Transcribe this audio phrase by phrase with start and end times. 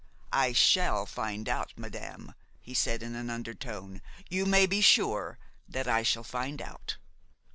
[0.33, 5.37] "I shall find out, madame," he said in an undertone; "you may be sure
[5.69, 6.97] that I shall find out."